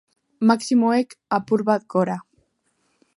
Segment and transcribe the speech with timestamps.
[0.51, 2.17] Maximoek, apur bat gora.